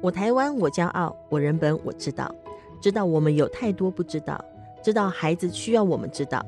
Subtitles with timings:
[0.00, 2.32] 我台湾，我骄傲；我人本，我知道。
[2.80, 4.42] 知道我们有太多不知道，
[4.80, 6.40] 知道孩子需要我们知道，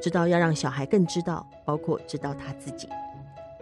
[0.00, 2.88] 知道要让小孩更知道，包括知道他自己。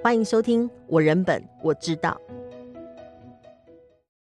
[0.01, 2.21] 欢迎收听《我人本我知道》。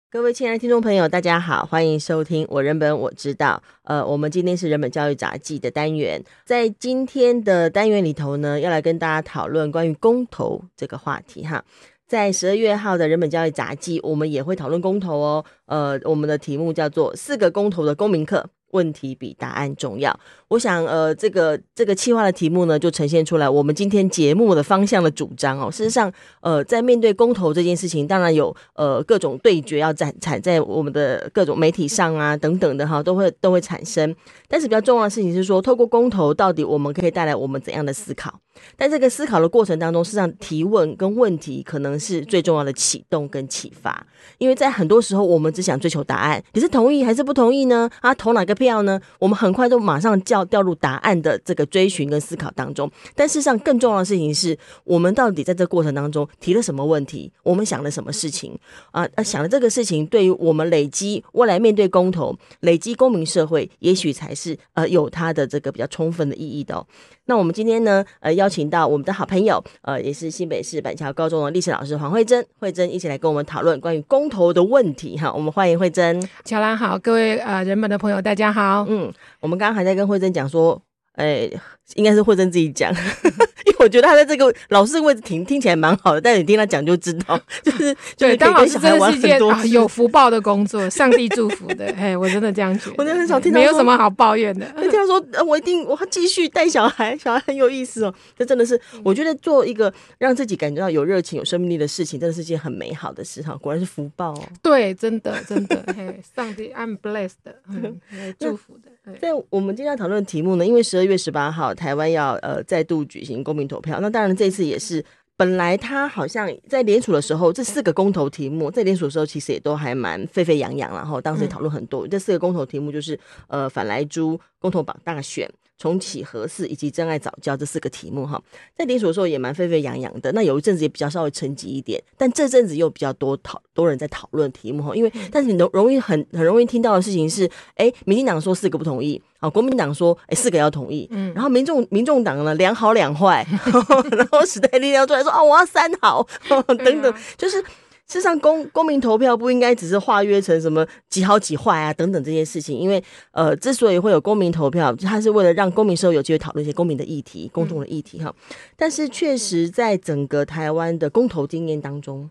[0.09, 3.61] 各位亲爱的听众朋友，大家好，欢迎收听《我人本我知道》。
[3.83, 11.65] 呃，我们今天是人本教育杂记的单元，在今天的单元里头呢，要来跟大家讨论关于公投这个话题哈。
[12.09, 15.45] 在十二月号的人本教育杂记，我们也会讨论公投哦。
[15.67, 18.49] 呃，我们的题目叫做“四个公投的公民课”。
[18.71, 20.17] 问题比答案重要。
[20.47, 25.69] 我想，呃，这个这个企划的题目呢，就呈现出来我们今天节目的方向的主张哦。
[25.71, 34.15] 事实上，呃，在面对公投这件事情，当然有呃各种对决要产产在我们的各种媒体上啊等等的哈，都会都会产生。
[34.47, 38.39] 但是比较重要的事情是说，透过公投，到底我们可以带来我们怎样的思考？
[38.75, 44.05] 但这个思考的过程当中，事实上提问跟问题可能是最重要的启动跟启发。
[44.37, 47.89] 因为在很多时候，我们只想追求答案，你是同意还是不同意呢？
[48.01, 48.99] 啊，投哪个必要呢？
[49.17, 52.91] 我们很快就马上叫掉入答案的这个追寻跟思考当中。
[53.15, 57.31] 但事实上，更重要的事情是我们到底在这过程当中提了什么问题？
[57.43, 58.59] 我们想了什么事情？
[58.91, 66.85] 啊，想了这个事情，对于我们累积未来面对公投、累积公民社会，也许才是呃有它的这个比较充分的意义的哦。
[67.29, 75.31] 那我们今天呢，呃，邀请到我们的好朋友，呃，也是新北市板桥高中的历史老师黄慧珍，慧珍一起来跟我们讨论关于公投的问题哈。
[75.31, 76.19] 我们欢迎慧珍。
[76.43, 78.83] 乔兰好，各位呃人本的朋友大家好。
[78.89, 80.81] 嗯，我们刚刚还在跟慧珍讲说，
[81.19, 81.61] 哎、欸。
[81.95, 82.93] 应该是惠贞自己讲，
[83.65, 89.39] 因为我觉得他在这个老师的位置听听起来蛮好的，但是你听他讲就知道， 就是对，当老师真的是一件
[89.71, 91.87] 有福报的工作，上帝祝福的。
[91.97, 94.67] 哎，我真的这样觉得，我真的很少听到，没有什么好抱怨的。
[94.79, 98.13] 听他说，我一定我要继续带小孩，小孩很有意思哦。
[98.37, 103.57] 这真的是，我觉得做一个让自己感觉到有热情、有生命力的事情，真的是件很美好的事哈。
[103.59, 104.43] 果然是福报哦。
[104.61, 107.31] 对，真的真的，嘿，上帝，I'm blessed，
[107.67, 107.99] 嗯，
[108.37, 108.91] 祝福的。
[109.19, 115.03] 在我们今天要讨论的题目呢，因为十二月十八号台湾要呃再度举行公民投票，那当然这次也是
[115.37, 122.05] 本来他好像在联署的时候，这四个公投题目在联署的时候其实也都还蛮沸沸扬扬，然后当时也讨论很多。
[122.05, 125.49] 嗯、这四个公投题目就是呃反来猪、公投榜大选。
[125.79, 128.39] 重启核四以及真爱早教这四个题目哈，
[128.77, 130.29] 在联署的时候也蛮沸沸扬扬的。
[130.33, 134.93] 那有一阵子也比较稍微沉寂一点，但这阵子又比较多讨多人在讨论题目哈。
[134.93, 137.45] 因为但是你容容易很很容易听到的事情是，
[137.75, 143.47] 哎、欸，民进党说四个不同意，啊，国民党说哎、欸、四个要同意，嗯，然后民众民众党呢两好两坏，
[144.11, 146.27] 然后时代力量出来说啊我要三好
[146.67, 147.63] 等等，就是。
[148.09, 158.35] 事实上，公公民投票不应该只是化约成什么几好几坏啊等等这些事情，因为呃，之所以会有公民投票，它是为了让公民社会有机会讨论一些公民的议题、公众的议题哈。
[158.75, 162.29] 但是，确实在整个台湾的公投经验当中，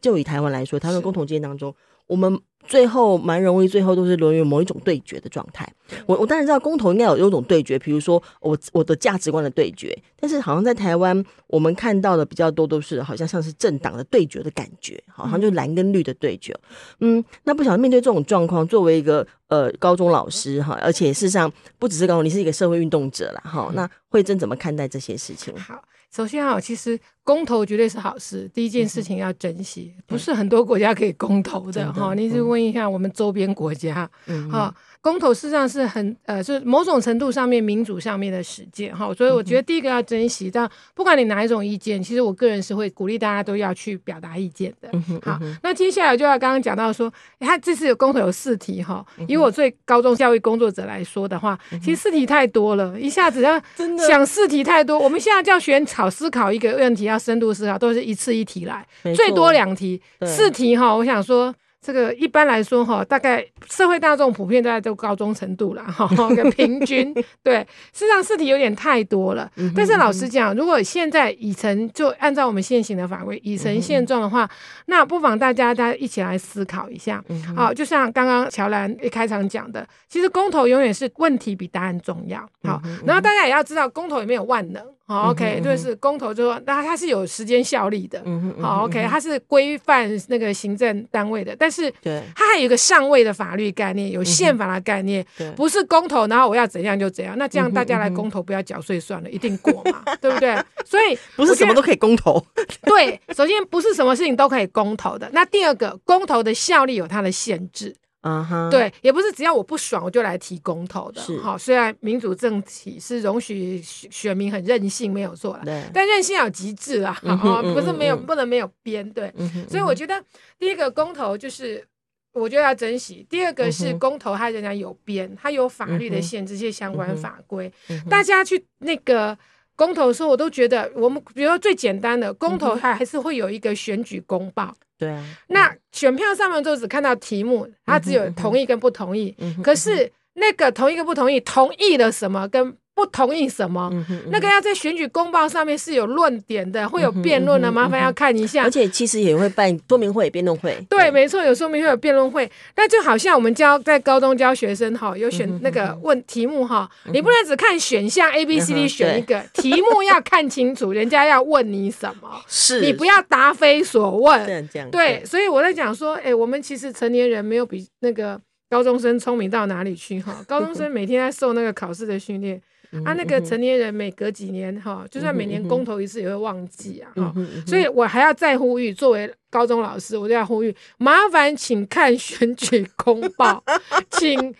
[0.00, 1.74] 就以台湾来说，台湾公投经验当中，
[2.06, 2.40] 我们。
[2.66, 5.66] 最后蛮容易，最后都是沦于某一种对决的状态。
[6.06, 9.96] 我我当然知道公投应该有有种对决，比如说我我的价值观的对决。
[10.18, 16.54] 但是好像在台湾，我们看到的比较多都是好像像是政党的对决的感觉，好像就蓝跟绿的对决。
[17.00, 23.42] 嗯，那不晓得面对这种状况，作为一个呃高中老师哈，而且事实上不只是高中，你是一个社会运动者啦。
[23.44, 23.70] 哈。
[23.74, 25.56] 那惠珍怎么看待这些事情？
[25.56, 25.82] 好。
[26.08, 28.48] 首先啊，其实公投绝对是好事。
[28.54, 32.14] 第一件事情要珍惜，嗯、不是很多国家可以公投的哈。
[32.14, 34.74] 你是问一下我们周边国家，嗯，好。
[35.02, 40.50] 公投事实际上是很呃，是某种程度上面民主上面的实践哈，所以我觉得第一个要珍惜。
[40.50, 44.90] 但不管你哪一种意见，其实我个人是会鼓励大家都要去表达意见的。
[45.22, 53.62] 好，那接下来就要刚刚讲到说，他这次有公投有四题哈，以我最高中教育工作者来说的话，其实四题太多了，一下子要
[54.08, 54.98] 想四题太多。
[54.98, 58.84] 我们现在叫选草思考一个问题，要深度思考，都是一次一题来，
[59.14, 61.54] 最多两题，四题哈，我想说。
[61.86, 67.14] 这个一般来说哈，大概社会大众普遍都在这个高中程度了哈，个平均
[67.44, 67.64] 对。
[67.92, 74.50] 事实上试题有点太多了，但是老实讲，如果现在已成就按照我们现行的法规已成现状的话，
[74.86, 77.22] 那不妨大家大家一起来思考一下。
[77.54, 82.40] 好，就像刚刚乔兰一开场讲的，其实公投永远是问题比答案重要。
[82.64, 84.84] 好，然后大家也要知道，公投也没有万能。
[85.06, 88.20] 好，OK，就是公投就说，那它是有时间效力的。
[88.60, 91.88] 好，OK，它是规范那个行政单位的，但是
[92.34, 95.24] 它还有一个上位的法律概念，有宪法的概念，
[95.54, 97.38] 不是公投，然后我要怎样就怎样。
[97.38, 100.56] 那这样大家来公投，不要缴税算了，一定过嘛，对不对？
[100.84, 102.44] 所以不是什么都可以公投。
[102.82, 105.30] 对，首先不是什么事情都可以公投的。
[105.32, 107.94] 那第二个，公投的效力有它的限制。
[108.26, 111.20] 嗯哼，对，也不是只要我不爽我就来提公投的。
[111.20, 115.62] 是，好，虽然民主政体是容许选民很任性，没有错了，
[115.94, 119.32] 但任性要极致啊，不是没有不能没有边，对，
[119.68, 120.20] 所以我觉得
[120.58, 121.86] 第一个公投就是
[122.32, 123.24] 我觉得要珍惜。
[123.30, 127.72] 第二个是公投，它仍然有编，它有法律的限制，这些相关法规。
[128.10, 129.38] 大家去那个
[129.76, 134.74] 公投的时候，我都觉得，我们比如说最简单的公投，它还是会有一个选举公报。
[134.98, 135.24] 对啊。
[135.48, 139.36] 那选票上面就只看到题目，它只有同意跟不同意。
[139.62, 142.76] 可是那个同意跟不同意，同意了什么跟？
[142.96, 143.90] 不同意什么？
[143.92, 148.62] 嗯嗯、那个要在选举公报上面是有论点的，会有辩论的，麻烦要看一下。
[148.64, 150.74] 而且其实也会办说明会、辩论会。
[150.88, 152.50] 对，对没错，有说明会、有辩论会。
[152.74, 164.46] 那就好像我们教在高中教学生哈，有选那个问题目哈，嗯、你不能只看选项 A、B、C、D 选一个，嗯、题目要看清楚， 人家要问你什么，是你不要答非所问。
[164.46, 164.90] 这样这样。
[164.90, 168.40] 对，所以我在讲说，哎、欸，我们其实成年人没有比那个
[168.70, 170.42] 高中生聪明到哪里去哈。
[170.48, 172.58] 高中生每天在受那个考试的训练。
[173.04, 177.34] 啊，那个成年人每隔几年哈，就算每年公投一次也会忘记啊哈，
[177.66, 183.62] 所以我还要再呼吁，作为高中老师，我就要呼吁，麻烦请看选举公报，
[184.10, 184.54] 请。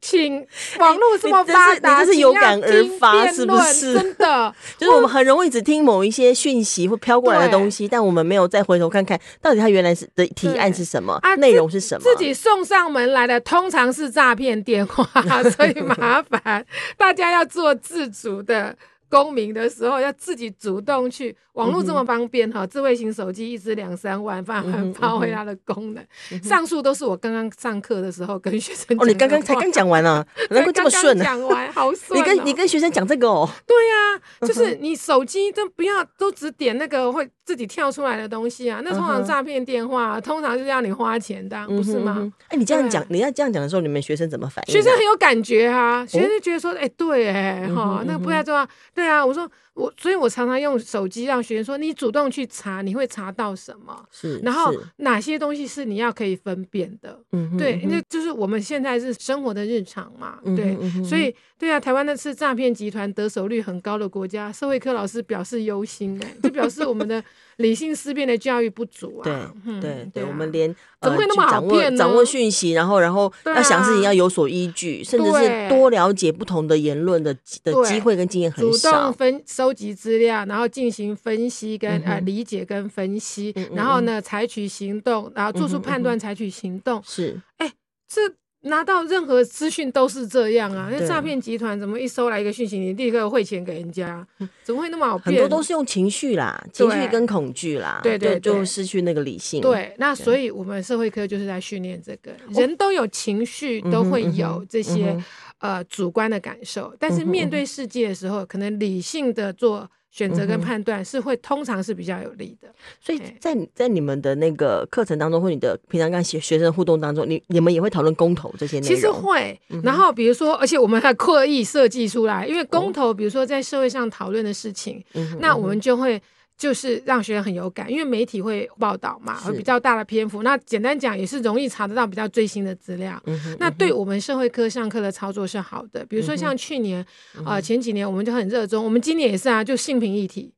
[0.00, 0.46] 请
[0.78, 3.94] 网络这么发达，你这是有感而发，是不是？
[3.94, 12.02] 真的， 就是我们很容易只听某一些讯息或飘过来的东西，但我们没有再回头看看到底他原来是的提案是什么啊，内容是什么？
[12.02, 15.04] 自己送上门来的通常是诈骗电话，
[15.50, 16.64] 所以麻烦
[16.96, 18.76] 大家要做自主的。
[19.12, 26.02] 公民的时候要自己主动去，网络这么方便哈，智慧型手机一支两三万，发挥发挥它的功能。
[26.42, 28.98] 上述都是我刚刚上课的时候跟学生讲。
[28.98, 31.22] 哦，你刚刚才刚讲完啊， 能够这么顺呢？
[31.22, 32.18] 讲完好顺。
[32.18, 33.46] 你跟你跟学生讲这个哦？
[33.66, 38.80] 对呀，就是你手机都不要，都只点那个会自己跳出来的东西啊。
[38.82, 42.32] 那通常诈骗电话，通常就是要你花钱的，不是吗？
[42.48, 44.72] 哎，你这样讲，你要这样讲的时候，你们学生怎么反应？
[44.72, 48.66] 学生很有感觉啊，学生觉得说，哎，对，哎，哈，那个不太重要。
[49.02, 54.00] 对啊，我说我，所以我常常用手机让学生说，你主动去查，你会查到什么？
[54.12, 57.18] 是，然后哪些东西是你要可以分辨的？
[57.32, 67.20] 嗯，对，因为就是我们现在是生活的日常嘛，对，所以对啊，台湾那次诈骗集团得手率很高的国家，社会科老师表示忧心哎，就表示我们的。
[67.56, 69.52] 理性思辨的教育不足啊！
[69.64, 71.98] 对对对，我们连怎么会那么好骗呢？
[71.98, 78.90] 掌握讯息，然后然后要想事情要有所依据，甚至是多了解不同的言论的的机会跟经验很少。
[78.90, 87.02] 主动分收集资料，然后进行分析跟呃理解跟分析，然后呢采取行动，然后做出判断，采取行动。
[87.04, 87.72] 是，哎，
[88.08, 88.34] 这。
[88.62, 90.88] 拿到任何资讯都是这样啊！
[90.90, 94.26] 那诈骗集团怎么一收来一个讯息，你立刻汇钱给人家？
[94.62, 95.26] 怎么会那么好骗？
[95.26, 99.60] 很多都是用情绪啦，情绪跟恐惧啦，对对，就失去那个理性。
[99.60, 105.16] 对，那所以我们社会科就是在训练这个，人都有情绪，都会有这些
[105.58, 109.90] 呃主观的感受，但是面对世界的时候，可能理性的做。
[110.12, 112.68] 选择跟判断是会通常是比较有利的，
[113.00, 118.94] 所以在在你们的那个课程当中，或你的平常跟学学生互动当中，你你们也会讨论公投这些内容。
[118.94, 125.02] 其实会，然后比如说，而且我们还刻意设计出来，因为公投，比如说在社会上讨论的事情，
[125.40, 126.22] 那我们就会。
[126.56, 130.42] 就是让学生很有感，因为媒体会报道嘛，会比较大的篇幅。
[130.42, 133.20] 那简单讲也是容易查得到比较最新的资料。
[133.58, 136.04] 那对我们社会科上课的操作是好的。
[136.06, 137.04] 比如说像去年
[137.44, 140.52] 啊，前几年我们就很热衷，我们今年也是啊，就性平议题。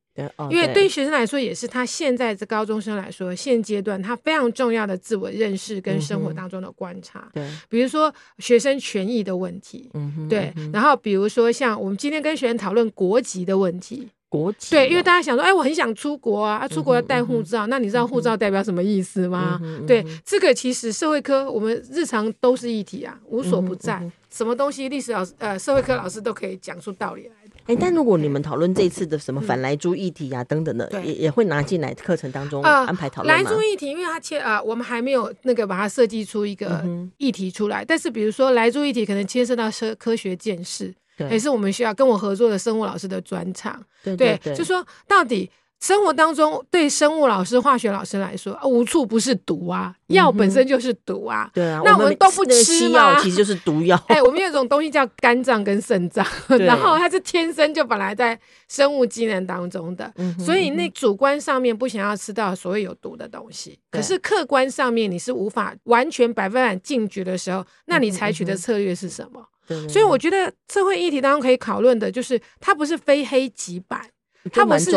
[0.49, 7.29] 因为对学生来说也是，他现在这高中生来说，现阶段他非常重要的自我认识跟生活当中的观察。
[7.33, 9.91] 对，比如说学生权益的问题。
[10.29, 14.07] 对，然后比如说像我们今天跟学生讨论国籍的问题。
[14.35, 19.59] 国籍对，因为大家想说，哎，我很想出国啊，啊出国要带护照，那你知道护照代表什么意思吗？
[19.87, 27.55] 对，这个其实社会科我们日常都是议题啊，无所不在，什么东西历史老师呃社会科老师都可以讲出道理来的。
[27.67, 33.41] 哎，但如果你们讨论这次的什么反莱猪议题啊等等的，也也会拿进来课程当中安排讨论吗？
[33.41, 36.83] 莱猪议题，因为它切啊，我们还没有那个把它设计出一个
[37.17, 40.93] 议题出来，但是比如说莱猪议题可能牵涉到科科学见识。
[41.17, 45.49] 也是我们需要跟我合作的生物老师的专场，对，就说到底
[45.81, 53.21] 生活当中对生物老师、化学老师来说，无处不是毒啊，药本身就是毒啊，对啊，那我们都不吃吗？
[53.21, 54.01] 其实就是毒药。
[54.07, 56.25] 哎，我们有一种东西叫肝脏跟肾脏，
[56.59, 69.45] 然后它是天生就本来在生物机能当中的，所以那主观上面不想要吃到所谓有毒的东西，可是客观上面你是无法完全百分百禁绝的时候，那你采取的策略是什么？
[69.89, 74.09] 所以我觉得社会议题当中可以讨论的就是，它不是非黑即白，
[74.51, 74.91] 它不是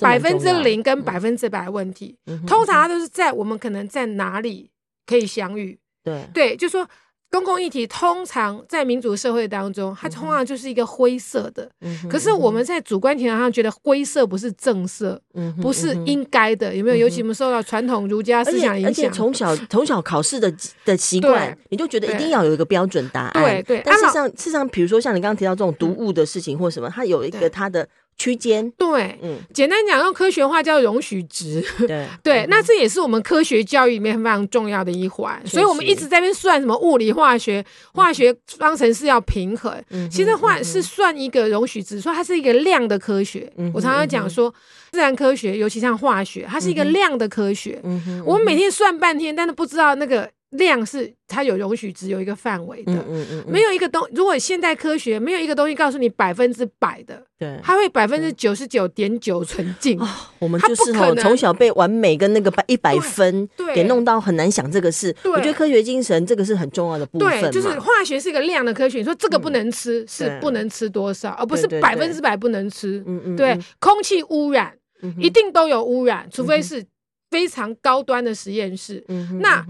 [0.00, 2.16] 百分之零跟百分之百的问题。
[2.46, 4.70] 通常它都是在我们可能在哪里
[5.06, 5.78] 可以相遇。
[6.04, 6.88] 对对，就说
[7.32, 11.66] 公共议题通常在民主社会当中，它通常就是一个灰色的。
[11.80, 16.96] 嗯、可是我们在主观情感上觉得灰色不是正色，嗯、不是应该的，有没有？
[16.96, 20.52] 尤其我们受到传统儒家思想影响，而且从小从小考试的
[20.84, 23.42] 的习惯，你就觉得一定要有一个标准答案。
[23.42, 23.82] 对对。
[23.82, 27.88] 但事实上，事实上，比如说像你刚刚提到这种读物的事情或什么，它有一个它的。
[28.16, 28.70] 区间。
[28.72, 39.74] 对，嗯，简单讲用科学化叫容许值，对 对，那这也是我们科学教育里面非常重要的一环，所以我们一直在那边算什么物理化学，化学方程式要平衡，
[40.10, 43.52] 其实化是算一个容许值，说它是一个量的科学。
[43.74, 44.52] 我常常讲说，
[44.92, 47.80] 自然科学尤其像化学，它是一个量的科学，
[48.24, 50.30] 我们每天算半天，但是不知道那个。
[50.52, 54.06] 量是它有容许值，有一个范围的，嗯嗯嗯嗯、没有一个东。
[54.14, 59.98] 如果现代科学没有一个东西告诉你百分之百的，对，它会百分之九十九点九纯净。
[59.98, 60.06] 哦，
[60.38, 65.14] 我们就是哦，从小被完美跟那个百一百分给弄到很难想这个事。
[65.24, 67.28] 我觉得科学精神这个是很重要的部分。
[67.28, 73.02] 对，就是化学是一个量的科学，你说这个不能吃，嗯、是不能吃多少，而不是百分之百不能吃。
[73.06, 74.74] 嗯嗯，对，空气污染
[75.18, 76.84] 一定都有污染，除非是
[77.30, 79.02] 非常高端的实验室。
[79.08, 79.66] 嗯，那。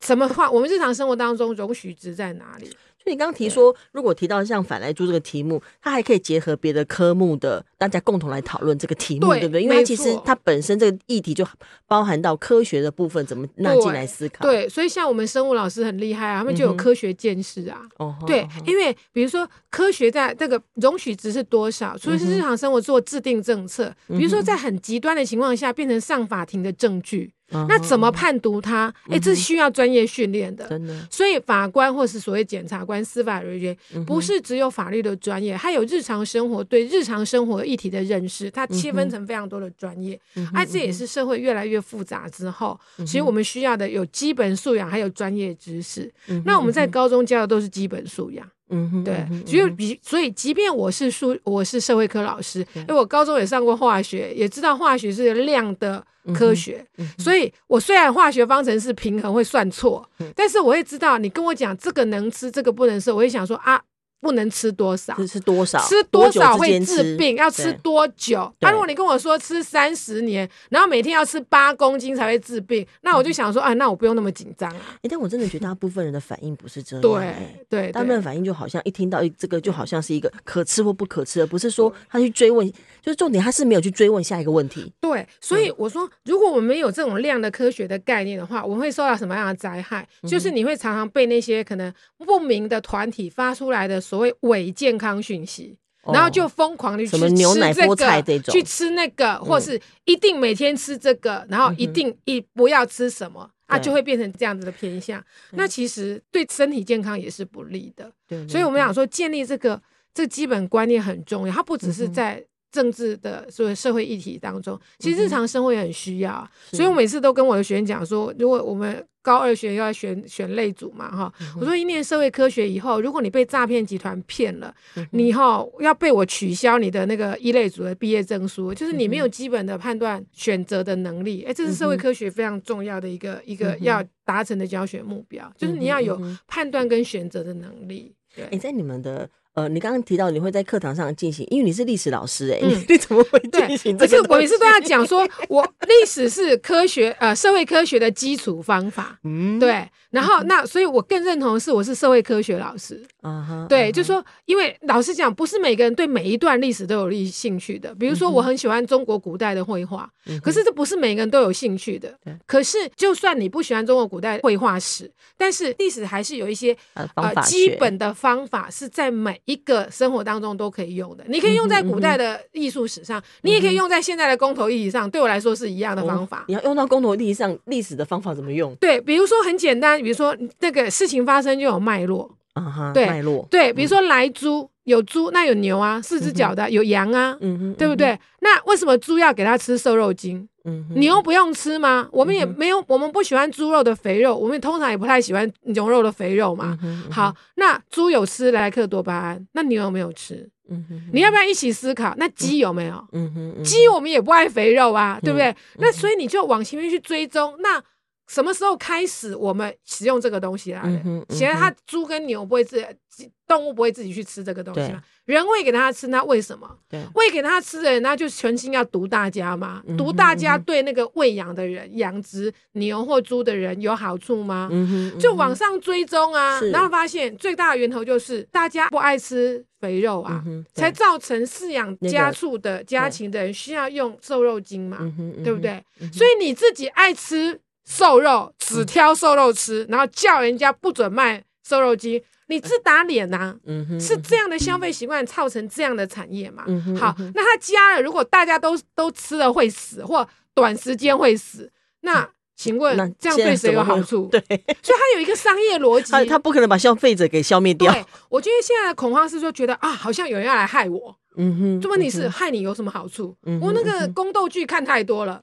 [0.00, 0.50] 什么话？
[0.50, 2.68] 我们日常生活当中容许值在哪里？
[3.04, 9.62] 就你刚刚提说，如果提到像反来猪这个题目，它还可以结合别的科目的大家共同来讨论这个题目，对，对不对？
[9.62, 11.46] 因为它其实它本身这个议题就
[11.86, 14.62] 包含到科学的部分，怎么纳进来思考对？
[14.62, 17.82] 对，所以像我们生物老师很厉害啊，他们就有科学见识啊。
[17.98, 27.30] 哦、嗯，对，哦、因为比如说科学在这个容许值是多少，除了是日常生活做制定政策，嗯、比如说在很极端的情况下变成上法庭的证据。
[27.50, 28.92] 那怎么判读它？
[29.06, 30.66] 哎、欸，这需要专业训练的。
[30.68, 40.18] 真的，所以法官或是所谓检察官、司法人员，不是只有法律的专业，还有日常生活对日常生活议题的认识，他切分成非常多的专业。
[40.52, 46.12] 哎，这也是社会越来越复杂之后，其实我们需要的有基本素养，还有专业知识。
[46.44, 48.44] 那我们在高中教的都是基本素养。
[48.70, 56.04] 嗯哼，对，所以比所以，即便我是数我是社会科老师，因为我高中也上过化学，也知道化学是量的
[56.34, 56.84] 科学，
[57.18, 63.80] 所以我虽然化学方程式平衡会算错，但是我会知道你跟我讲这个能吃，这个不能吃，我会想说啊。
[64.24, 65.14] 不能吃多少？
[65.26, 65.78] 吃多少？
[65.86, 67.36] 吃多少会治病？
[67.36, 68.50] 要吃多久？
[68.60, 74.80] 那如果你跟我说吃三十年，然后每天要吃八公斤才会治病，那我就想说，哎，那我不用那么紧张啊。
[75.02, 77.02] 哎，但我真的觉得大部分人的反应不是这样。
[77.02, 77.34] 对
[77.68, 82.66] 对，大部分反应就好像一听到这个，就好像是一个可吃或不可吃，而不是说他去追问，
[83.02, 84.90] 就是重点他是没有去追问下一个问题。
[85.00, 90.08] 对，所以我说，如果我们没有这种量的科学的概念的话，我们会受到什么样的灾害？
[90.26, 94.00] 就是你会常常被那些可能不明的团体发出来的。
[94.14, 95.76] 所谓伪健康讯息，
[96.12, 105.20] 然后就疯狂的去吃这个，牛奶菠菜这种，去吃那个，或是一定每天吃这个，然后一定一不要吃什么啊，就会变成这样子的偏向。
[105.50, 108.12] 那其实对身体健康也是不利的。
[108.48, 109.82] 所以我们想说，建立这个
[110.14, 112.44] 这基本观念很重要，它不只是在。
[112.74, 138.12] 政治的所谓社会议题当中，其实日常生活也很需要，嗯、所以我每次都跟我的学员讲说，如果我们高二学员要选选类组嘛，哈、嗯，我说一念社会科学以后，如果你被诈骗集团骗了，嗯、你哈要被我取消你的那个一类组的毕业证书，就是你没有基本的判断选择的能力，哎、嗯，这是社会科学非常重要的一个、嗯、一个要达成的教学目标，就是你要有判断跟选择的能力。
[138.34, 139.30] 对，哎，在你们的。
[139.54, 144.06] 呃，你刚刚提到你会在课堂上进行，因为你是历史老师哎、欸，嗯、你怎么会进行这个？
[144.06, 149.88] 可是我每次都要讲说， 我历史是科学呃社会科学的基础方法，嗯，对。
[150.10, 157.94] 然后那所以，我更认同的是我是社会科学老师，嗯哼，对，就说因为老实讲，不是每个人对每一段历史都有兴兴趣的。
[157.94, 162.14] 比如说，我很喜欢中国古代的绘画，嗯、可是这不是每个人都有兴趣的。
[162.22, 166.76] 对可是就算你不喜欢中国古代绘画史，但是历史还是有一些
[167.14, 175.10] 呃基本的方法是在每一个生活当中都可以用的，你可以用在古代的艺术史上，你也可以用在现在的公投议题上。
[175.10, 176.40] 对我来说是一样的方法。
[176.40, 178.74] 哦、你要用到公投议题上，历史的方法怎么用？
[178.76, 188.18] 对，比如说很简单，比如说那个事情发生就有脉络啊哈，对，脉络对，比如说来猪有猪，那有牛啊，四只脚的有羊啊，嗯哼，对不对？
[188.40, 190.48] 那为什么猪要给它吃瘦肉精？
[190.64, 192.08] 嗯，牛不用吃吗？
[192.10, 196.78] 我们也没有，我们不喜欢猪肉的肥肉，我们通常也不太喜欢牛肉的肥肉嘛。
[197.10, 200.48] 好，那猪有吃莱克多巴胺，那牛有没有吃？
[200.70, 202.14] 嗯哼，你要不要一起思考？
[202.16, 202.94] 那鸡有没有？
[203.12, 205.54] 嗯哼，鸡我们也不爱肥肉啊，对不对？
[205.76, 207.82] 那所以你就往前面去追踪，那
[208.26, 211.26] 什么时候开始我们使用这个东西来的？
[211.28, 215.02] 其实他猪跟牛不会自己，动物不会自己去吃这个东西嘛？
[215.26, 216.68] 人喂给它吃，那为什么？
[217.14, 219.82] 喂给它吃的人，那就全心要毒大家嘛？
[219.96, 224.70] 毒大家对那个喂养的人、养殖牛或猪的人有好处吗？
[225.18, 230.42] 就往上追踪啊，然后发现最大的源头就是大家不爱吃肥肉啊，
[230.74, 234.98] 才造成饲养家畜的家禽的人需要用瘦肉精嘛，
[235.44, 235.82] 对不对？
[236.12, 237.60] 所以你自己爱吃。
[237.84, 243.56] 瘦肉只挑瘦肉吃，然后叫人家不准卖瘦肉精，你自打脸呐、啊？
[244.00, 246.64] 是这样的消费习惯造成这样的产业嘛？
[246.98, 254.28] 好，那他加了，如果大家都都吃了会死，或短时间会死，那请问这样对谁有好处？
[254.30, 257.92] 对，所以他有一个商业逻辑， 他他不可能把消费者给消灭掉。
[257.92, 261.16] 对，我觉得现在的恐慌是说觉得啊，好像有人要来害我。
[261.36, 263.36] 嗯哼，这问题是害你有什么好处？
[263.60, 265.42] 我那个宫斗剧看太多了。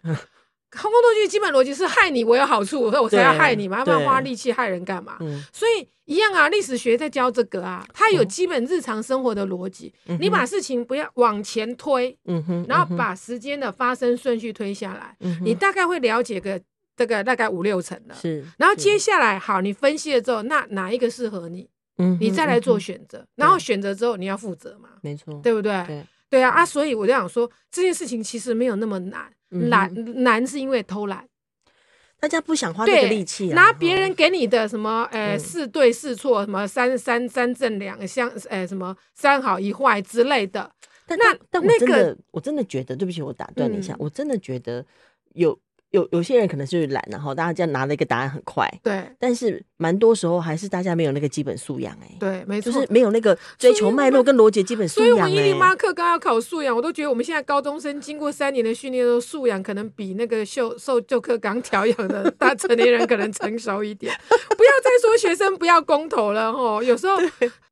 [0.71, 5.17] 空宫斗剧基本逻辑是害你，我有好处，所以我才要害你嘛，要不然花力气害人干嘛？
[5.19, 9.93] 嗯、所以一样啊，历史学在教这个啊，它有基本日常生活的逻辑。
[10.07, 16.59] 嗯、你把事情不要往前推，嗯哼，然后把时间的发生顺序推下来，嗯、你大概会了解个
[16.95, 18.15] 这个大概五六成的。
[18.15, 21.69] 是，然后接下来好，你分析了之后，那哪一个适合你？
[21.97, 24.89] 嗯，你再来做选择，嗯、然后选择之后你要负责嘛？
[25.01, 25.83] 没错，对不对？
[25.85, 26.65] 对，对啊啊！
[26.65, 29.29] 所以我就想说，这件事情其实没有那么难。
[29.51, 29.93] 难
[30.23, 31.27] 难是因为偷懒，
[32.19, 40.71] 大家不想花这个力气，拿别人给你的什么，呃，四对四错，什么三三三正两相，呃，什么三好一坏之类的。
[41.05, 44.85] 但那但我真的我真的觉得，对不起，我打断你一下，我真的觉得
[45.33, 45.59] 有。
[45.91, 49.03] 有有些人可能就是懒，然后大家这样拿了一个答案很快，对。
[49.19, 55.09] 但是蛮多时候还是大家没有那个基本素养，哎，对，没错，就是没有那个追求脉络跟逻辑基本素养。
[55.09, 64.13] 所以，我们一零八课刚要考素养，我都觉得我们现在高中生经过三年的训练，都素养可能比那个受受旧课刚调养的大成年人可能成熟一点。
[64.29, 67.17] 不要再说学生不要公投了，吼，有时候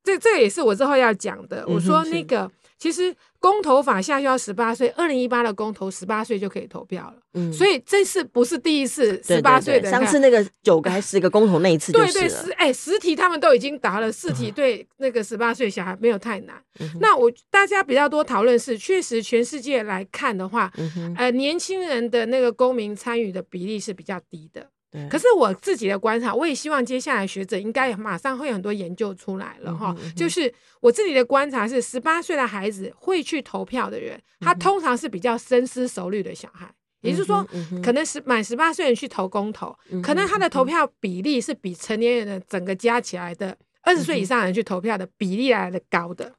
[0.04, 1.64] 这这也是我之后要讲的。
[1.66, 2.50] 我说那个。
[2.80, 7.16] 其实公投法下修到十八岁，二零一八的公投十八岁就可以投票了。
[7.34, 9.90] 嗯，所以这次不是第一次十八岁的。
[9.90, 12.12] 上次那个九个还是十个公投那一次就是。
[12.14, 16.56] 对对十哎十题他们都已经答了，四题对那个十八岁小孩没有太难。
[16.80, 24.70] 嗯、那我大家比较多讨论是，确实全世界来看的话，嗯、呃年轻人的那个公民参与的比例是比较低的。
[24.90, 29.94] 对可是我自己的观察，我也希望接下来学者应该马上会有很多研究出来了哈。
[29.98, 36.68] 嗯嗯、就是我自己的观察是，十八岁的孩子会去投票的人，他通常是比较深思熟虑的小孩，
[37.02, 37.46] 也就是说，
[37.82, 43.56] 可能是满十八岁人去投公投，嗯、可能他的投票比例是比成年人的整个加起来的。
[43.82, 46.30] 二十岁以上人去投票的比例来的高的，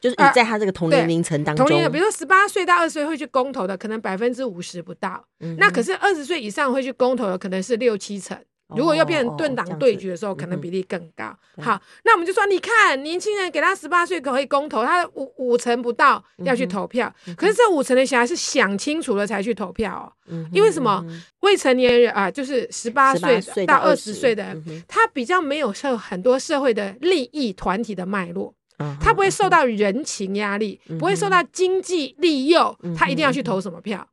[0.00, 5.24] 就是你在他这个同年龄层当中，同龄的，比如说十八岁到二十岁会去公投的，可能百分之五十不到。
[5.40, 8.38] 嗯、那可是二十岁以上会去公投的，可能是六七成。
[8.76, 11.36] 如果要变成盾党对决的时候，可能比例更高。
[11.58, 20.06] 好，那我们就说，你看年轻人给他十八岁可以公投，他五五成不到要去投票，可是这五成的小孩是想清楚了才去投票哦。
[20.52, 21.04] 因为什么？
[21.40, 28.54] 未成年人啊，就是十八岁到二十岁的人，他比较没有受很多社会的利益团体的脉络。
[29.00, 34.06] 他不会受到人情压力，不会受到经济利诱，他一定要去投什么票？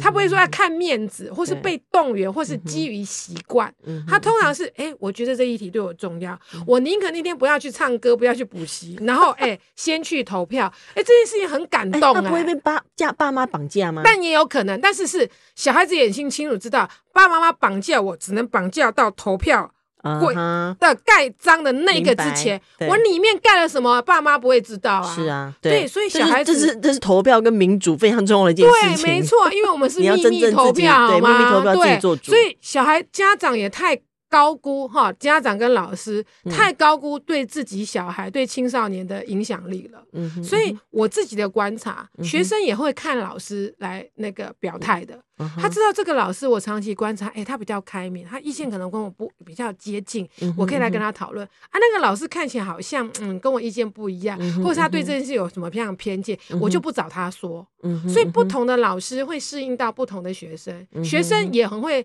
[0.00, 3.72] 他不会说要看面子，或是被动员，或是基于习惯。
[4.06, 10.72] 他通常是，哎，我觉得这一题对我重要，我宁可那天不要去唱歌，不要去补习，然后 哎，先去投票。
[10.94, 12.00] 哎，这件事情很感动。
[12.14, 14.02] 他不会被爸架爸妈绑架吗？
[14.04, 19.72] 但也有可能，但是是小孩子眼睛清楚知道，爸爸妈妈绑架我，只能绑架到投票。
[20.20, 25.14] 会的盖章的那个之前，我里面盖了什么，爸妈不会知道啊。
[25.14, 29.04] 是啊，对，所以小孩子这是这是投票跟民主非常重要的一件事情。
[29.04, 32.32] 对，没错，因为我们是秘密投票，对，秘密投票自己做主。
[32.32, 33.98] 所以小孩家长也太。
[34.28, 40.02] 高估哈，家长跟老师太高估对自己小孩、对青少年的影响力了。
[40.12, 45.18] 嗯哼，所以我自己的观察，嗯、学生也会看老师来那个表态的。
[45.40, 51.46] 嗯、他知道这个老师，我长期观察，哎、欸，他比较开明，他意见可能跟我不比较接近，我可以来跟他讨论。
[51.46, 57.66] 啊，那个老师看起来好像嗯跟我意见不一样，嗯、或者他对这件事有什么样偏见，嗯、我就不找他说。
[57.84, 62.04] 嗯、所以不同的老师会适应到不同的学生，嗯、学生也很会。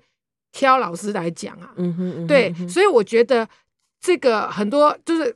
[0.53, 3.45] 挑老师来讲啊，嗯哼，嗯哼，对，所以我觉得
[3.99, 5.35] 这个很多就是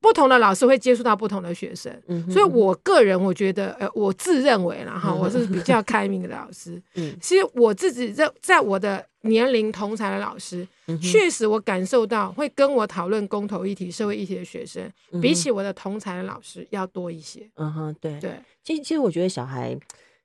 [0.00, 10.66] 不同的老师会接触到不同的学生，嗯哼，所以我个人我觉得，呃，我自认为啦哈，我是比较开明的老师， 嗯，其实我自己在在我的年龄同才的老师，
[11.02, 18.18] 确实我感受到会跟我讨论公投议题、社会议题的学生，嗯，比起我的同才的老师要多一些，嗯哼，对。
[18.18, 19.78] 对，其实其实我觉得小孩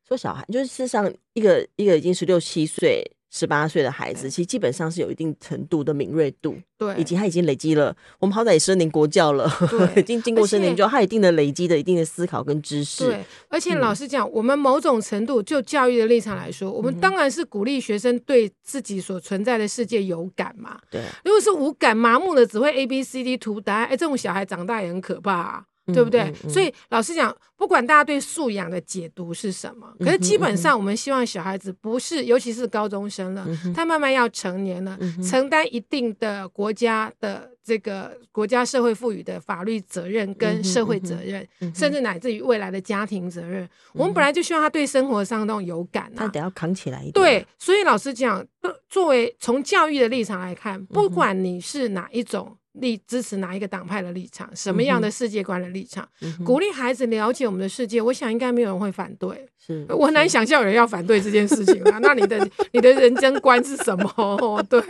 [0.07, 3.03] 说小孩就是事实上一个一个已经十六七岁。
[3.35, 13.07] 十八岁的孩子，其实基本上是有一定程度的敏锐度，对，以及他已经累积了，我们好歹也十年国教了，对， 已经经过十年教，他一定的累积的一定的思考跟知识。
[13.07, 20.79] 对，而且老实讲，嗯、我们某种程度就教育的立场来说，我们当然是鼓励学生对自己所存在的世界有感嘛。
[20.89, 25.65] 对，如果是无感、麻木的，只会 A B C D 图答案，哎，这种小孩长大也很可怕、啊。
[25.93, 26.21] 对不对？
[26.21, 43.63] 嗯嗯嗯、所以老实讲，不管大家对素养的解读是什么，可是基本上我们希望小孩子不是，尤其是高中生了，嗯、他慢慢要成年了，嗯、承担一定的国家的这个国家社会赋予的法律责任跟社会责任，甚至乃至于未来的家庭责任。
[43.63, 47.13] 嗯、我们本来就希望他对生活上那种有感、啊，他得要扛起来一点。
[47.13, 48.45] 对，所以老实讲，
[48.89, 52.57] 作为从教育的立场来看，不管你是哪一种。
[52.81, 59.47] 立支持哪一个党派的立场，什么样的世界观的立场，嗯、鼓励孩子了解我们的世界，我想应该没有人会反对。
[59.57, 61.97] 是，我很难想象有人要反对这件事情啊。
[62.01, 64.65] 那你的你的人生观是什么？
[64.69, 64.81] 对，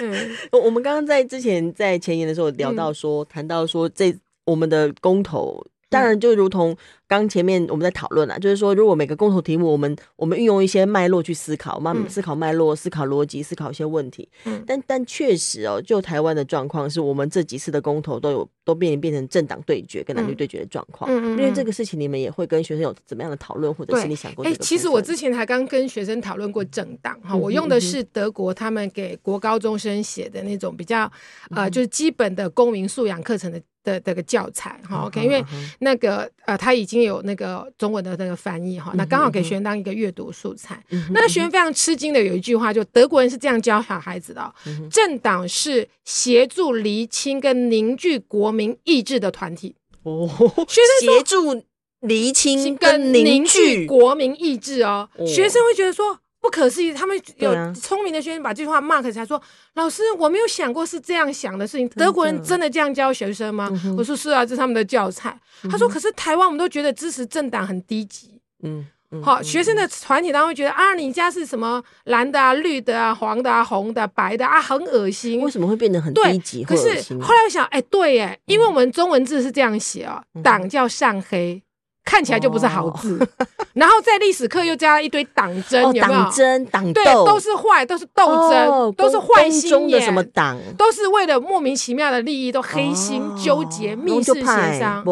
[0.00, 6.76] 嗯，我们刚刚在之前在前言的时候聊到说，谈、嗯、到说这我们的公投，当然就如同。
[7.12, 14.26] 刚前面我们在讨论啊，就是说，如果每个公投题目，我们我们运用一些脉络去思考，慢慢思考脉络、思考逻辑、思考一些问题。
[14.46, 21.10] 嗯，但但确实哦，就台湾的状况，是我们这几次的公投都有都变变成政党对决跟男女对决的状况。
[21.10, 24.42] 嗯嗯，因为这个事情，你们也会跟学生有怎么样的讨论，或者是你想过？
[24.46, 31.12] 哎，其实我之前还刚跟学生讨论过政党哈，我用的是德国他们给国高中生写的那种比较
[31.50, 35.04] 呃，就是基本的公民素养课程的的这个教材哈。
[35.06, 35.44] OK，因为
[35.80, 37.01] 那个呃，他已经。
[37.02, 40.82] 有那个中文的那个翻译哈，那刚好给学员当一个阅读素材。
[40.90, 44.54] 嗯、哼那学员非常吃惊的有一句话，就德国人是这样教小孩子的、
[44.90, 49.74] 政党是协助厘清跟凝聚国民意志的团体。
[50.02, 50.26] 哦，
[50.68, 51.62] 学生协助
[52.00, 56.18] 厘清跟凝聚国民意志哦、喔，学生会觉得说。
[56.42, 59.40] 不可思议，他们有聪明的学生把这句话 mark 起来，说
[59.74, 61.88] ：“老师，我没有想过是这样想的事情。
[61.90, 65.38] 德国人真的这样教学生吗？”我说：“是啊，这是他们的教材。”
[65.70, 68.84] 他说：“可是台湾，我们都觉得支持政党很低级。”嗯，
[69.22, 75.40] 好，学生的团体当中会觉得啊，你家是什么蓝的啊、绿的啊、黄的啊、红的、白的啊，很恶心。
[75.40, 76.64] 为什么会变得很低级？
[76.64, 81.62] 可是后来我想，哎，对，哎，因为我们中文字是这样写啊，党叫上黑。
[82.04, 86.04] 看起来就不是好字，哦、 然后在历史课又加了一堆党争，有没有？
[86.04, 94.42] 党争、党斗，对，都是坏，都是斗争，哦、都是坏心眼的什么党，都是为了莫名其妙的利益，都黑心纠结、哦、密室协
[94.78, 95.04] 商。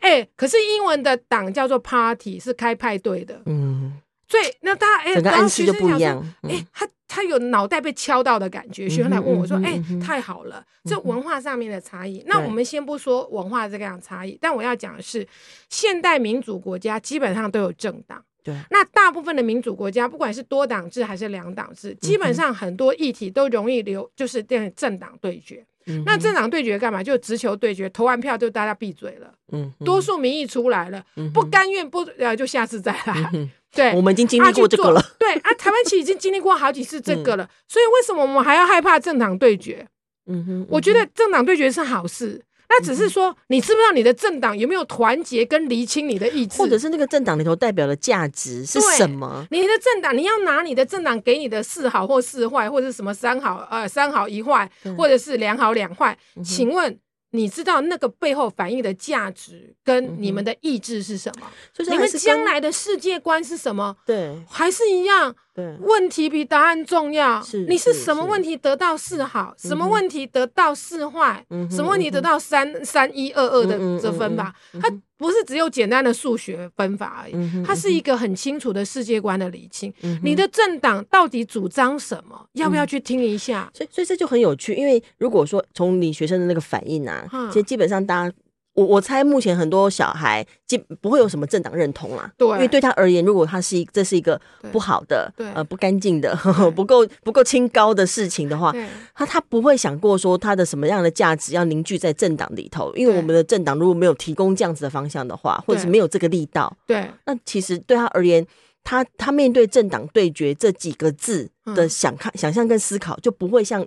[0.00, 3.40] 哎、欸，可是英文的党叫做 party，是开派对的。
[3.46, 3.92] 嗯，
[4.28, 6.24] 所以那大家哎，整个暗示就不一样。
[6.42, 6.86] 哎、欸，他。
[7.12, 15.26] 他有脑袋被敲到的感觉，学生来问我说：“哎、欸，太好了，这文化上面的差异。”那我们先不说文化这个样差异，但我要讲的是，
[15.68, 18.24] 现代民主国家基本上都有政党。
[18.44, 25.66] 对，那大部分的民主国家，不管是多党制还是两党制，基本上很多议题都容易留，就是变政党对决。
[26.06, 27.02] 那政党对决干嘛？
[27.02, 29.34] 就直球对决，投完票就大家闭嘴了。
[29.50, 33.30] 嗯，多数民意出来了，不甘愿不呃，就下次再来。
[33.74, 35.02] 对，我们已经经历过这个了。
[35.18, 39.86] 对啊，台湾其实已经经历过好几次这个了， 所以为什么我们还要害怕政党对决？
[40.26, 49.46] 嗯哼，我觉得政党对决是好事，那只是说你知不知道你的政党有没有团结跟厘清你的意志，或者是那个政党里头代表的价值是什么？
[49.50, 56.98] 你的政党，你要拿你的政党给你的四好或四坏，或者是什么三好呃三好一坏，或者是两好两坏，请问？
[57.32, 61.50] 你知道那个背后反映的价值跟你们的意志是什么？
[61.78, 63.96] 嗯、你们将来的世界观是什么？
[64.04, 65.34] 对，还是一样。
[65.52, 67.42] 对，问题比答案重要。
[67.42, 74.54] 是，你是什么问题得到四好，什么问题得到四坏，什么问题得到三三一二二的这分法？
[74.80, 79.92] 它不是只有简单的数学分法而已，它是一个很清楚的世界观的理清。
[80.22, 82.46] 你的政党到底主张什么？
[82.52, 83.70] 要不要去听一下？
[83.74, 84.74] 所以，所以这就很有趣。
[84.74, 88.34] 因为如果说从你学生的那个反应啊，其实基本上大家。
[88.80, 94.40] 我我猜目前很多小孩基不会有什么政党认同啦，对，因为对他而言，如果他是一这是一个
[94.72, 98.74] 不好的，对，呃不干净的，呵呵 不够不够清高的事情的话，
[99.14, 108.46] 他他不会想过说他的什么样的价值要凝聚在政党里头，因为我们的政党如果没有提供这样子的方向的话，或者是没有这个力道，对，那其实对他而言，
[108.82, 113.86] 他他面对政党对决这几个字的想看、嗯、想象跟思考就不会像。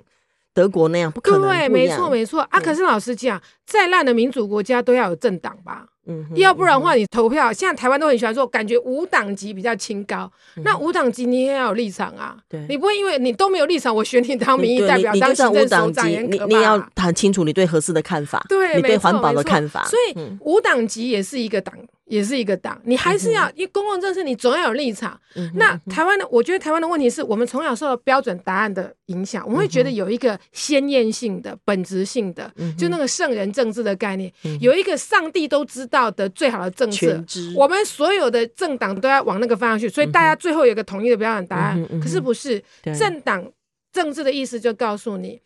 [0.54, 2.60] 德国那样不可能，对，没错没错啊！
[2.60, 5.88] 可是老实讲，再烂的民主国家都要有政党吧？
[6.06, 10.30] 嗯，要不然的话，你投票，现在台湾都很喜欢说，感觉无党籍比较清高。
[10.58, 19.86] 那无党籍你也要有立场啊，对，你不会因为你都没有立场，我选你当民意代表，当行政首长，你你要谈清楚你对合适的看法，对，你对环保的看法。
[19.86, 21.74] 所以无党籍也是一个党。
[22.06, 25.20] 也是一个党，你还是要因为公共政策，你总要有立场。
[25.36, 37.24] 嗯、那台湾的，我觉得台湾的问题是我们从小受到标准答案的影响，我们会觉得有一个鲜艳性的、本质性的，嗯、就那个圣人政治的概念，嗯、有一个上帝都知道的最好的政策，
[37.56, 41.88] 我们所有的政党都要往那个方向去，所以大家最后有一个统一的标准答案。
[41.90, 42.62] 嗯、可是不是
[43.00, 43.50] 政党
[43.94, 45.40] 政治的意思，就告诉你。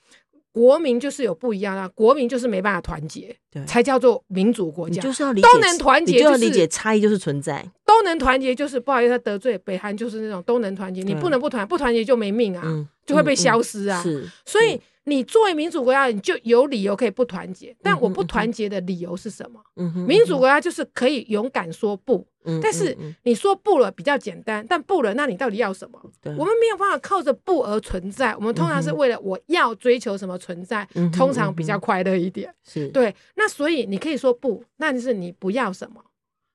[0.58, 5.00] 国民就是有不一样啊，国民就是没办法团结，对才叫做民主国家。
[5.00, 7.64] 就是要理解都能团结，就是，就要理解差异就是存在。
[7.88, 14.04] 都能团结，就是不好意思，他得罪北韩就是那种都能团结，你不能不团，不团结就没命啊，嗯、就会被消失啊。
[14.06, 14.80] 嗯嗯、是，所以。
[15.10, 17.74] 你作为民主国家，你就有理由可以不团结。
[17.82, 19.62] 但我不团结的理由是什么？
[20.06, 22.28] 民主国家就是可以勇敢说不。
[22.44, 25.98] 嗯，但是你说不了比较简单，但不了，那你到底要什么？
[26.38, 28.36] 我们没有办法靠着不而存在。
[28.36, 32.54] 我们通常是为了我要追求什么存在，通常比较快乐一点。
[32.66, 33.16] 是对。
[33.36, 36.04] 那所以你可以说不，那就是你不要什么。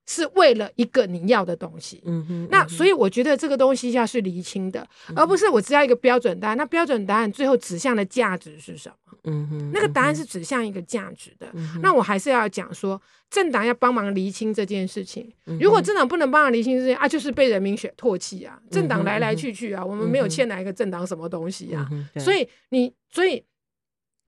[0.06, 6.56] 是为了一个你要的东西，嗯哼，那所以我觉得这个东西要是厘清的，嗯、而不是我只要一个标准答案。
[6.56, 9.18] 那标准答案最后指向的价值是什么？
[9.24, 11.48] 嗯哼，那个答案是指向一个价值的。
[11.54, 15.32] 嗯、那我还是要讲说，政党要帮忙厘清这件事情。
[15.60, 18.58] 如果政党不能帮忙厘清这件事情啊，就是被人民选唾弃啊。
[18.70, 21.88] 政党来来去去啊，我们没有欠哪一个政党什么东西啊。
[22.18, 23.42] 所以你所以。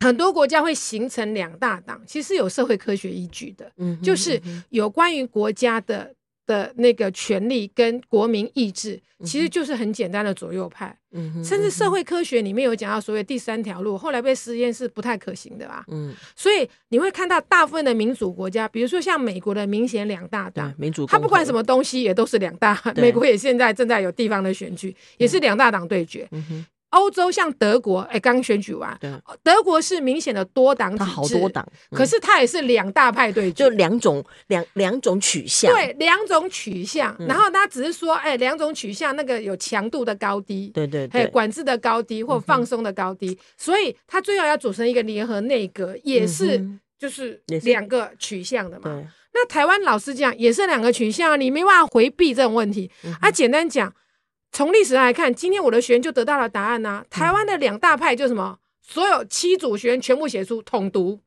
[0.04, 4.40] 很多国家会形成两大党，其实有社会科学依据的，就是
[4.70, 6.14] 有关于国家的
[6.46, 10.96] 的那个权利跟国民意志，其实就是很简单的左右派。
[11.16, 15.84] 嗯、哼甚至社会科学里面有讲到所谓第三条路，后来被实验是不太可行的吧？
[15.86, 22.76] 嗯，所以你会看到大部分的民主国家，比如说像美国的明显两大党，民主，它不管什么东西也都是两大。
[22.96, 26.28] 美国也现在正在有地方的选举，也是两大党对决。
[26.32, 28.96] 嗯欧洲像德国，哎，刚选举完，
[29.42, 37.14] 德国是明显的多党体制，好多党，嗯、可是它也是两大派对，就两种两两种取向，对，两种取向。
[37.18, 46.64] 嗯、然后他只是说，哎，两种取向那个有强度的高低，对对对，管制的高低或放松的高低，嗯、所以他最后要组成一个联合内阁，也是
[46.96, 49.02] 就是两个取向的嘛。
[49.32, 52.88] 那台湾老实讲，也是两个取向，你没办法回避这种问题。
[53.02, 53.92] 嗯、啊，简单讲。
[54.54, 57.04] 从历史来看，今天我的学员就得到了答案呐、啊。
[57.10, 61.18] 台湾的两大派就什么，所有七组学员全部写出统独。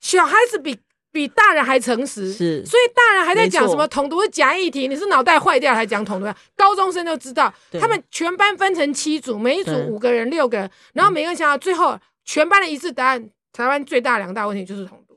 [0.00, 0.78] 小孩子比
[1.12, 6.26] 比大人还诚实，是，所以大人还在讲什么统独是假议题，你是脑袋坏掉还讲统独？
[6.56, 15.14] 高中生就知道，他们全班分成七组，每一组五个人、六个人，然后每个人想到最后全班的一致答案，台湾最大两大问题就是统独。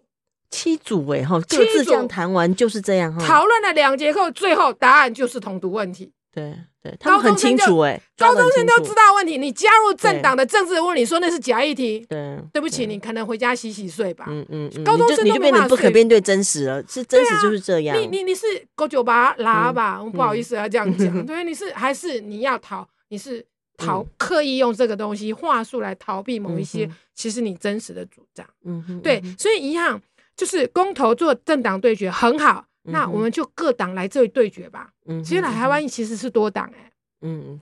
[0.50, 3.26] 七组哎哈，各自这样谈完就是这样哈。
[3.26, 6.12] 讨论了两节课，最后答案就是统独问题。
[6.34, 6.54] 对。
[6.84, 9.38] 对，他们很清楚哎，高中生都知道问题。
[9.38, 12.04] 你加入政党的政治，问你说那是假议题。
[12.10, 14.26] 对，对不起，你可能回家洗洗睡吧。
[14.28, 17.96] 嗯嗯，高中生都变得不可面对真实了，是真实就是这样。
[17.96, 21.24] 你你你是狗酒吧拉吧，不好意思要这样讲。
[21.24, 22.84] 对，你是还是你要逃？
[23.10, 23.46] 你是
[23.78, 28.44] 逃刻意用这个东西话术来逃避某一些其实你真实的主张。
[28.66, 30.02] 嗯哼，对，所以一样
[30.36, 32.66] 就是公投做政党对决很好。
[32.84, 34.90] 那我们就各党来这里对决吧。
[35.06, 36.92] 嗯，其实来台湾其实是多党哎。
[37.22, 37.60] 嗯，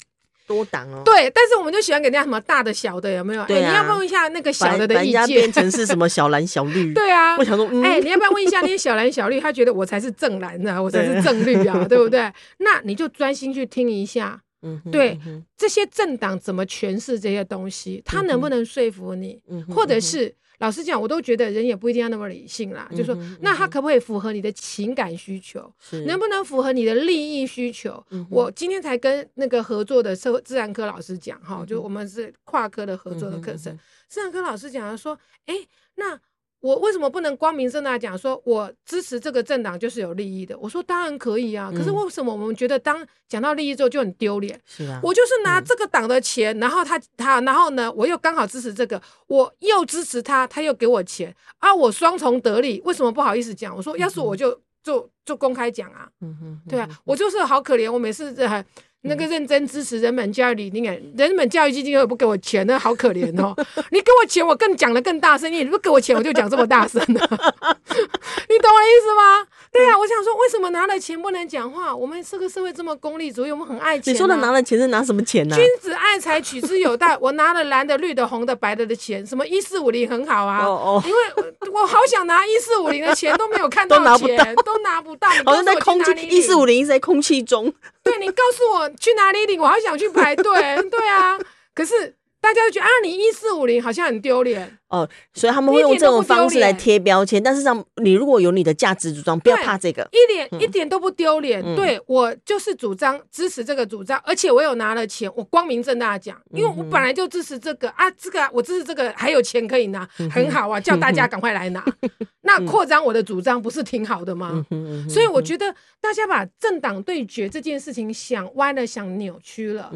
[0.48, 1.02] 多党哦。
[1.04, 3.46] 对，但是我们就喜欢给人家什么大的小的，有没有？
[3.46, 5.28] 对，你要问一下那个小的的意见。
[5.28, 6.94] 变成是什么小蓝小绿？
[6.94, 7.38] 对啊。
[7.38, 9.40] 我想说，哎，你要不要问一下那些小蓝小绿？
[9.40, 12.32] 他觉得我才是正蓝啊，我才是正绿啊，对不对？
[12.60, 14.42] 那你就专心去听一下。
[14.62, 15.20] 嗯，对，
[15.56, 18.02] 这些政党怎么诠释这些东西？
[18.06, 19.42] 他能不能说服你？
[19.70, 20.36] 或者是？
[20.60, 22.92] 老实讲，我都觉得人也不一定要那么理性啦。
[22.94, 25.74] 就说，那他可不可以符合你的情感需求？
[25.80, 28.06] 是能不能符合你的利益需求？
[28.10, 35.56] 嗯、我今天才跟那个合作的社会自然科老师讲，哈、就我们是跨科的合作的课程，自然科老师讲说，哎，
[35.96, 36.20] 那。
[36.62, 40.58] 我为什么不能光明正大讲说，我支持这个政党就是有利益的？
[40.60, 44.60] 我说当然可以啊，可是为什么我们觉得当讲到利益之后就很丢脸？
[44.66, 53.76] 是啊，我就是拿这个党的钱，然后他他，然后呢，我又刚好支持这个，我又支持他，他又给我钱啊，我双重得利，为什么不好意思讲？
[53.76, 58.66] 我说要是我就就就公开讲啊，嗯哼，对啊，我就是好可怜，我每次在。
[59.02, 63.56] 那个认真支持人本教育理念，人本教育基金会不给我钱，那好可怜哦。
[63.92, 67.14] 你给我钱，我更讲的更大声；你不给我钱，我就讲这么大声的。
[67.16, 69.48] 你懂我意思吗？
[69.72, 71.96] 对呀、啊，我想说，为什么拿了钱不能讲话？
[71.96, 74.14] 我们这个社会这么功利主义，我们很爱钱、啊。
[74.14, 75.58] 你说的拿了钱是拿什么钱呢、啊？
[75.58, 77.18] 君子爱财，取之有道。
[77.22, 80.66] 我拿了蓝的、绿的、红的、白的的钱，什么一四五零很好啊。
[80.66, 81.04] 哦哦。
[81.06, 84.64] 因为我好想拿一四五零的钱，都没有看到钱，都拿不到。
[84.64, 87.74] 都拿不到好像在空气一四五零在空气中。
[88.10, 90.44] 对，你告诉我去哪里领，我好想去排队。
[90.90, 91.40] 对啊，
[91.76, 94.79] 可是大家都觉得啊，你一四五零好像很丢脸。
[94.90, 97.42] 哦，所以他们会用这种方式来贴标签。
[97.42, 101.64] 但是让你如果有你的价值主张，不要怕这个，一点、嗯、一点都不丢脸。
[101.64, 111.86] 嗯、对我就是主张支持这个主张，而且我有拿了钱，我光明正大讲，因为我本来就支持这个啊，这个我支持这个还有钱可以拿，很好啊，叫大家赶快来拿。
[112.42, 114.66] 那扩张我的主张不是挺好的吗？
[115.08, 115.72] 所以我觉得
[116.02, 119.92] 大家把政党对决这件事情想歪了，想扭曲了。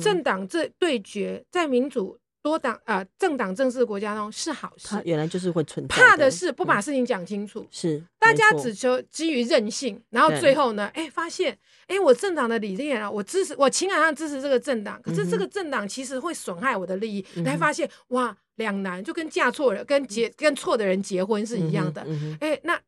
[0.00, 2.16] 政党这对决在民主。
[2.40, 4.88] 多党啊、呃，政党政治国家中是好事。
[4.88, 5.96] 他原来就是会存在。
[5.96, 11.52] 怕的是不把事情讲清楚，嗯、是大家只求基于任性，然后最后呢，哎、欸，发现
[11.88, 22.02] 哎、欸，我政党的理念啊，我支持，我情感上支持这个政党，可是这个政党其实会损害我的利益，才发现哇，两难，就跟嫁错人、跟结跟错的人结婚是一样的。
[22.02, 22.80] 哎、嗯欸，那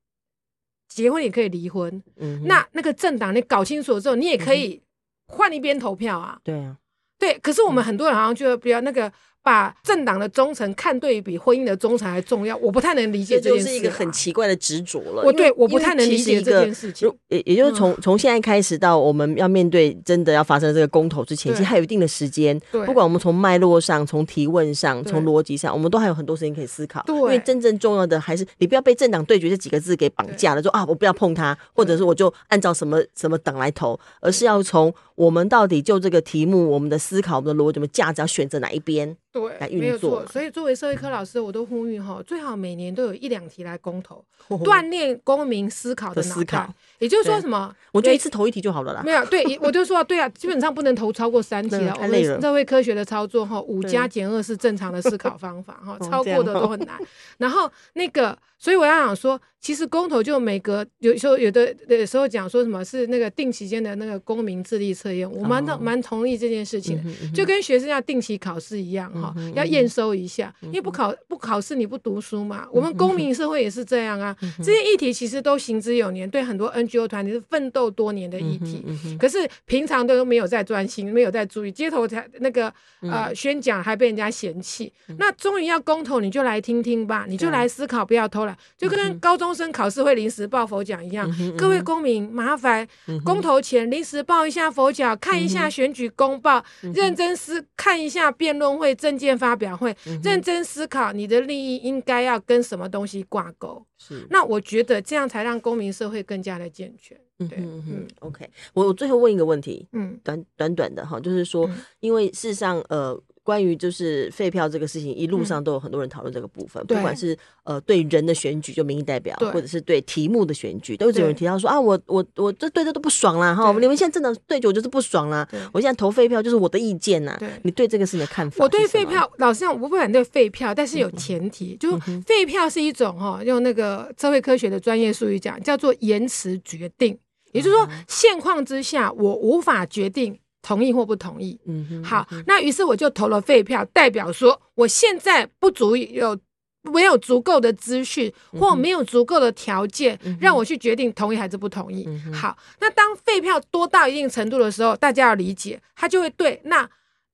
[0.88, 4.80] 结婚也可以离婚，嗯、那那个政党你搞清楚之后，你也可以
[5.26, 6.38] 换一边投票啊。
[6.44, 6.76] 对啊，
[7.18, 9.12] 对，可是我们很多人好像觉得比较那个。
[9.42, 13.64] 把政党的忠诚看对比婚姻的忠诚还重要，我不太能理解这件事。
[13.64, 15.22] 这就是一个很奇怪的执着了。
[15.24, 17.10] 我对我不太能理解这件事情。
[17.28, 22.60] 也也就是从从、嗯、现在开始到我们要面对真的要发生这个公投之前，其实还有一定的时间。
[22.70, 27.02] 不管我们从脉络上、从提问上、从逻辑上，我们都还有很多时间可以思考。
[27.06, 39.16] 对，因为真正重要的还是你不要被政党对决这几个字给绑架了，说啊，我不要碰它，或者是我就按照什么什么党来投，而是要从我们到底就这个题目，我们的思考、我们的逻辑、我们价值要选择哪一边。
[39.32, 40.26] 对，没有错。
[40.26, 44.24] 所以作为社会科老师，我都呼吁哈，最好每年都有一两题来公投，
[44.64, 46.68] 锻炼公民思考的思考。
[46.98, 47.74] 也就是说什么？
[47.92, 49.02] 我觉得一次投一题就好了啦。
[49.04, 51.92] 没有，对，我就说对啊，基本上不能投超过三题了。
[51.92, 52.40] 太累了。
[52.40, 56.98] 社会科学的操作哈，五加减二是正常的思考方法哈，超过的都很难。
[57.38, 67.02] 然后那个，所以我要想说，其实公投就每隔有时候有的有时候讲说什么是那个定期间的那个公民智力测验，我蛮蛮同意这件事情，
[67.34, 69.10] 就跟学生要定期考试一样。
[69.14, 72.68] 哈，要验收一下，因为不考不考试你不读书嘛。
[72.70, 74.36] 我们公民社会也是这样啊。
[74.58, 78.84] 这些议题其实都行之有年，对很多 NGO 团体是奋斗多年的议题。
[79.18, 82.70] 可是平常都没有在专心，没有在注意，街头才那个
[83.00, 84.92] 呃宣讲还被人家嫌弃。
[85.18, 88.49] 那终于要公投，你就来听听吧，你就来思考，不要偷懒。
[88.78, 91.28] 就跟高中生考试会临时抱佛脚一样。
[91.56, 92.86] 各位公民，麻烦
[93.24, 98.90] 公投前临时抱一下佛脚，看一下选举公报，认真思看一下辩论会。
[99.00, 103.82] 证件发表会，认真思考你的利益应该要跟什么东西挂钩。
[103.96, 107.16] 是，那我觉得这样才让公民社会更加的健全。
[107.38, 111.66] 对，嗯嗯，OK，我我最后问一个问题，嗯，短短短的哈，就是说，
[112.00, 113.18] 因为事实上，呃。
[113.50, 128.62] 关于就是废票这个事情，一路上都有很多人讨论这个部分，嗯、不管是呃对人的选举就民意代表，或者是对题目的选举，都有人提到说啊，我我我这对这都不爽啦哈，你们现在真的对决我就是不爽啦，我现在投废票就是我的意见呐，你对这个事情的看法？
[128.62, 137.18] 我对废票，老实讲，我不反对废票，但是有前提，嗯、就废票是一种哈，用那个社会科学的专业术语讲，叫做延迟决定，
[137.50, 140.38] 也就是说现况之下我无法决定。
[140.62, 146.38] 同意或不同意，嗯哼，好，那于是我就投了废票，代表说我现在不足以有
[146.82, 152.06] 没有足够的资讯或没有足够的条件让我去决定同意还是不同意。
[152.32, 156.88] 好，那当废票多到一定程度的时候，大家要理解，他就会对那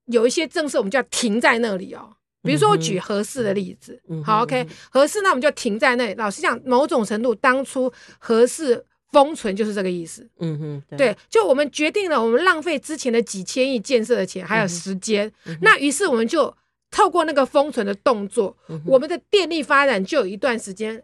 [0.07, 2.15] 有一些政策我们就要停在那里哦。
[2.43, 6.15] 比如说我举合适的例子，好，OK，合适那我们就停在那里。
[6.15, 8.87] 老实讲，某种程度当初核四。
[9.13, 16.55] 封存就是这个意思，嗯哼，对，对，就我们决定了，我们浪费之前的几千亿建设的钱，还有时间，那于是我们就
[16.91, 21.03] 透过那个封存的动作，嗯、我们的电力发展就有一段时间，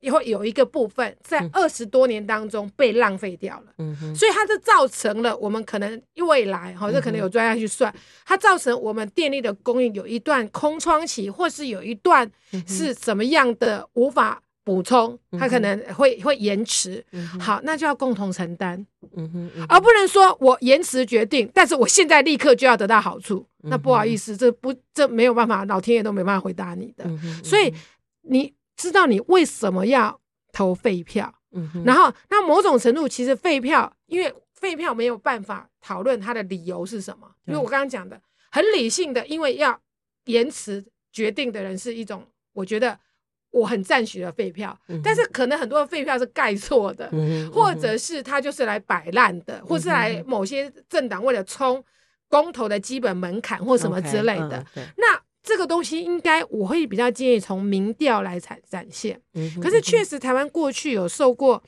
[0.00, 12.30] 以后有一个部分在二十多年当中被浪费掉了，嗯哼，所以它就造成了我们可能未来，哈，这可能有专家去算，它造成我们电力的供应有一段空窗期，或是有一段
[12.66, 14.41] 是怎么样的无法。
[14.64, 18.78] 补充，他可能会会延迟，嗯、好，那就要共同承担，
[19.16, 27.04] 嗯哼嗯哼，而不能说我延迟决定，但是我现在立刻就要得到好处，嗯、那不好意思，这不这没有办法，老天爷都没办法回答你的，
[27.42, 27.74] 所以
[28.20, 30.20] 你知道你为什么要
[30.52, 38.20] 投废票，嗯、然后那某种程度其实废票，因为废票没有办法讨论它的理由是什么，因为我刚刚讲的
[38.52, 39.76] 很理性的，因为要
[40.26, 42.96] 延迟决定的人是一种，我觉得。
[43.52, 51.84] 我很赞许的废票，但是可能很多的废票是盖错的，嗯、或者是他就是来摆烂的，嗯、或是来某些政党为了冲
[52.28, 54.64] 公投的基本门槛或什么之类的。
[54.74, 59.20] Okay, 那这个东西应该我会比较建议从民调来展展现。
[59.34, 61.62] 嗯、可是确实台湾过去有受过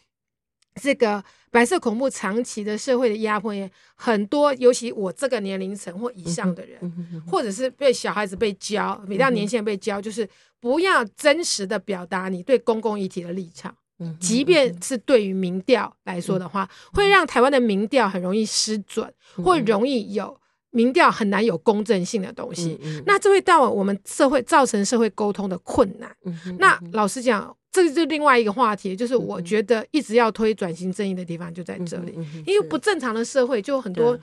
[0.81, 10.27] 这个白色恐怖长期的社会的压迫，也很多，尤其我这个年龄层或以上的人，嗯、或者是被小孩子被教，每到年轻人被教就是。
[10.65, 13.77] 不要真实的表达你对公共议题的立场。
[14.19, 20.35] 即便是对于民调来说的话，会让台湾的民调很容易失准，或容易有
[20.71, 22.79] 民调很难有公正性的东西。
[23.05, 26.11] 那这会到我们社会造成社会沟通的困难。
[26.59, 34.19] 那老实讲，这是另外一个话题，就是我觉得一直要推转型正义的地方就在这里，因为不正常的社会就很多。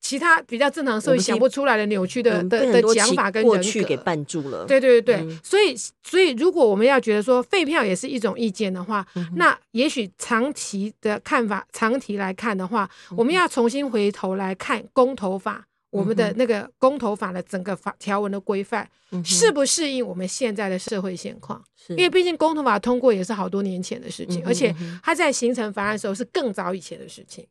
[0.00, 4.64] 其他比较正常社会想不出来的扭曲的的的讲法跟人格，过去给绊住了。
[4.64, 15.64] 对对对对，嗯、所以所以如果我们要觉得说废票也是一种意见的话，嗯、那也许长期的看法，长期来看的话，嗯、我们要重新回头来看公投法。
[15.90, 18.88] 我们的那个公投法的整个法条文的规范
[19.24, 21.62] 适不适应我们现在的社会现况？
[21.88, 27.44] 因为毕竟公投法通过也是好多年前的事情，而且它在形成法案的时候是更早以前的事情。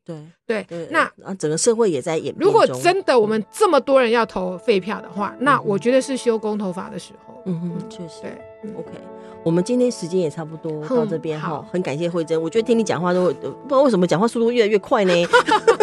[0.46, 2.34] 对对，那啊，整个社会也在演。
[2.38, 7.42] 如果真的我们这么多人要投废票的话，那我觉得是修公投法的时候。
[7.44, 8.22] 嗯哼，确实。
[8.22, 8.90] 对，OK。
[9.42, 12.40] 我们今天时间也差不多到这边哈，很感谢慧珍。
[12.40, 15.12] 我觉得听你讲话都不知道为什么讲话速度越来越快呢？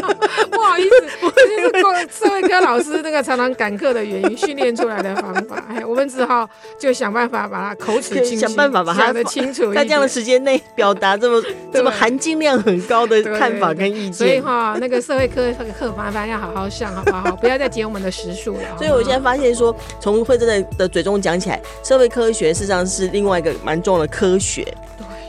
[0.68, 0.89] 不好意思，
[1.26, 5.63] 我就是社会科老师那个常常赶课的原因，训练出来的方法。
[5.70, 6.47] 哎，我们只好
[6.80, 11.41] 就想办法把它口齿清晰，想办法把它清楚，在这样的时间内表达这么
[11.72, 14.13] 这么含金量很高的看法跟意见。
[14.13, 17.36] 所以哈，那个社会科课麻烦要好好上，好不好？
[17.38, 18.78] 不要再减我们的时数了。
[18.78, 23.53] 所以我现在发现说，从惠真的的嘴中讲起来，社会科学事实上是另外一个。
[23.63, 24.63] 蛮重要的科学，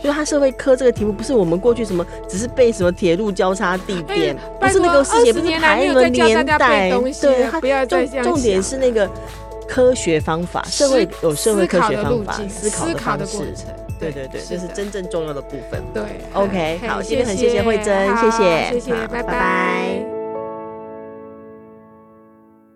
[0.00, 9.08] 对，就它社会科这个题目，不是我们过去什么，只是背什么铁路交叉地点，不是那个世界，不是排什么年代，对，重重点是那个
[9.68, 13.66] 科学方法，社会有社会科学方法，思考的方式，
[13.98, 15.82] 对对对，这是真正重要的部分。
[15.92, 20.17] 对，OK，好，今天很谢谢惠珍，谢谢，谢谢，拜拜。